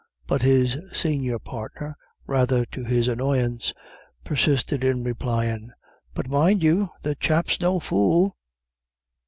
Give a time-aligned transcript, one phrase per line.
[0.25, 1.95] But his senior partner,
[2.25, 3.71] rather to his annoyance,
[4.23, 5.69] persisted in replying,
[6.15, 8.35] "But, mind you, the chap's no fool."